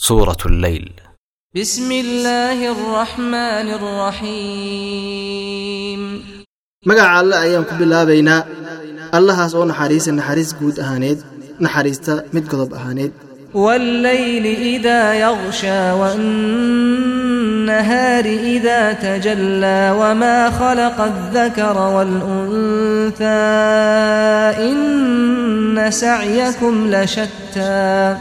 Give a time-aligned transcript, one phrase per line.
[0.00, 0.92] سورة الليل
[1.56, 3.68] بسم الله الرحمن
[4.22, 5.22] الرحيم
[6.86, 8.46] مقع الله أيام كبلا بينا
[9.14, 11.22] الله هاس نحريس نحريس قود أهانيد
[11.60, 13.12] نحريستا مد قضب أهانيد
[13.54, 17.04] والليل إذا يغشى والنهار
[18.24, 23.24] إذا تجلى وما خلق الذكر والأنثى
[24.70, 28.16] إن سعيكم لشتى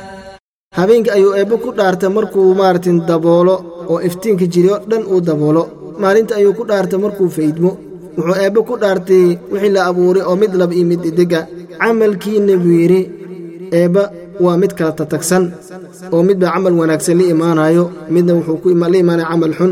[0.77, 3.55] habeenkii ayuu eebbe ku dhaartay markuu maartin daboolo
[3.91, 5.63] oo iftiinka jiri oo dhan uu daboolo.
[6.01, 7.71] Maalinta ayuu ku dhaartay markuu faydmo
[8.17, 11.39] wuxuu eebbe ku dhaartay wixii la abuuray oo mid lab iyo mid idega
[11.81, 13.01] camalkiinna buu yidhi
[13.79, 14.03] eebba
[14.43, 15.43] waa mid kala tatagsan
[16.13, 17.83] oo mid baa camal wanaagsan la imaanayo
[18.15, 19.71] midna wuxuu la imaanaya camal xun.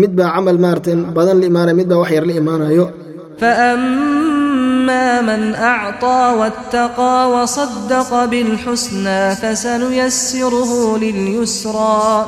[0.00, 2.84] Mid baa camal maaratan badan la imaanaya mid baa wax yar la imaanayo
[4.87, 12.25] فأما من أعطى واتقى وصدق بالحسنى فسنيسره لليسرى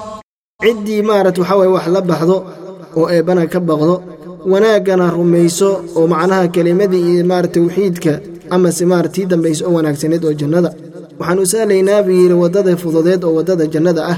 [0.63, 2.37] ciddii maarata waxaa waye wax la baxdo
[2.97, 3.95] oo eebbana ka baqdo
[4.51, 8.13] wanaaggana rumayso oo macnaha kelimadii iyo maarata tawxiidka
[8.55, 10.69] amase maarata tii dambaysa oo wanaagsaneed oo jannada
[11.19, 14.17] waxaan u sahlaynaa buu yidhi waddada fududeed oo waddada jannada ah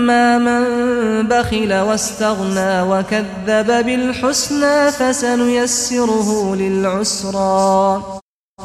[0.00, 8.02] وأما من بخل واستغنى وكذب بالحسنى فسنيسره للعسرى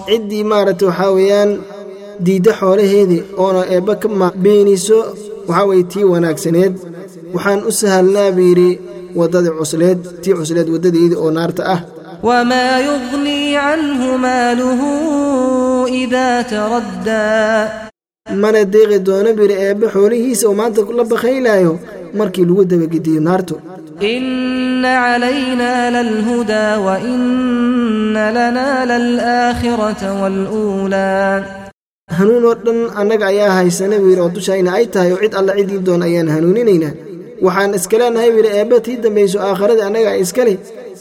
[0.08, 1.52] ciddii maarata waxaa weeyaan
[2.26, 5.00] diidda xoolaheedii oona eebba ka ma beeniso
[5.50, 6.74] waxaa weye tii wanaagsaneed
[7.36, 8.70] waxaan u sahalnaa buu yidhi
[9.20, 11.82] waddadii cusleed tii cusleed waddadeedii oo naarta ah
[12.24, 14.82] وما يغني عنه ماله
[15.88, 17.70] إذا تردى
[18.35, 21.73] mana deeqi doono biri eebbe xoolihiisa uu maanta la bakaylayo
[22.19, 23.55] markii lagu dabagediyo naarto
[24.13, 26.95] ina calaynaa lalhudaa wa
[28.37, 31.35] lanaa lalaakhirata waluulaa
[32.19, 35.81] hanuun oo dhan annaga ayaa haysana wiiri oo dushayna ay tahay oo cid alla cidii
[35.87, 36.93] doon ayaan hanuuninaynaa
[37.47, 40.55] waxaan iska leenahay wiiri eebbe tii dambayso aakharada annagaa iskale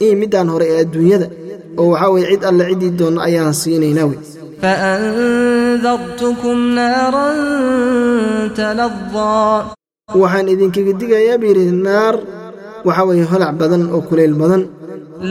[0.04, 1.28] io middaan hore ee adduunyada.
[1.78, 4.20] Oo waxaa weye cid alla cidii doon ayaan siinaynaa wey
[5.26, 7.40] faandartukum naaran
[8.58, 9.30] talada
[10.22, 12.16] waxaan idinkaga digayaa buu yidhi naar
[12.88, 14.62] waxa weeye holac badan oo kulayl badan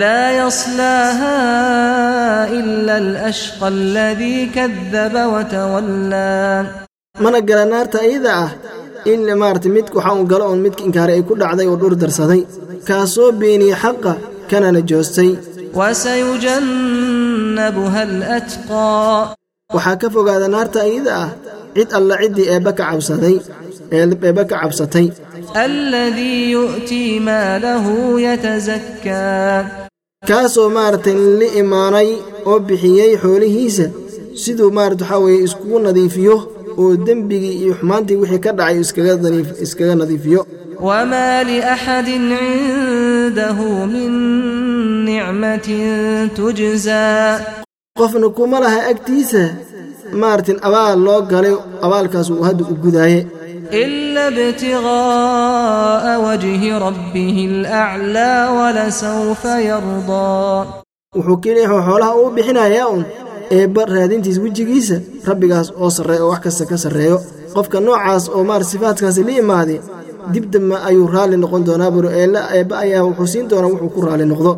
[0.00, 6.58] laa yaslaahaa ila alashqa aladii kadaba watawallaa
[7.24, 8.50] mana gala naarta iyada ah
[9.12, 12.40] ila maarata mid waxaa uu galo oon midka inkaaray ay ku dhacday oo dhur darsaday
[12.88, 14.12] kaasoo beeniyey xaqa
[14.50, 15.30] kanana joostay
[16.79, 19.35] وسيجنبها الأتقى
[19.75, 21.29] waxaa ka fogaada naarta iyada ah
[21.77, 23.35] cid alla ciddii eebba ka cabsaday
[23.97, 25.07] eebba ka cabsatay
[25.55, 27.85] الذي يؤتي ماله
[28.21, 29.65] يتزكى
[30.29, 32.09] kaasoo maaragtay la imaanay
[32.49, 33.85] oo bixiyey xoolihiisa
[34.43, 36.35] siduu maarata waxaa weeye iskugu nadiifiyo
[36.81, 40.41] oo dembigii iyo xumaantii wixii ka dhacay iskaga nadiif- iskaga nadiifiyo
[40.81, 44.11] وما لأحد عنده من
[45.05, 45.67] نعمة
[46.37, 47.37] تجزى
[47.99, 49.43] qofna kuma laha agtiisa
[50.21, 51.55] maartin abaal loo galay
[51.85, 53.21] abaalkaas uu hadda u gudaaye
[53.73, 60.65] إلا ابتغاء وجه ربه الأعلى ولسوف يرضى
[61.15, 63.03] wuxuu keliya xoolaha uu bixinayaa un
[63.57, 64.97] eebba raadintiis wejigiisa
[65.29, 67.17] rabbigaas oo sarreeya oo wax kasta ka sarreeyo
[67.55, 69.79] qofka noocaas oo maar sifaadkaasi la imaaday
[70.32, 74.00] dib dambe ayuu raalli noqon doonaa buro eella eebba ayaa wuxuu siin doonaa wuxuu ku
[74.06, 74.52] raalli noqdo